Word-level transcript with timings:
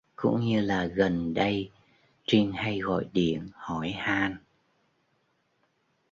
Cũng 0.15 0.39
như 0.41 0.61
là 0.61 0.85
gần 0.85 1.33
đây 1.33 1.69
trinh 2.25 2.51
hay 2.51 2.79
gọi 2.79 3.05
điện 3.13 3.49
hỏi 3.53 3.91
han 3.91 4.37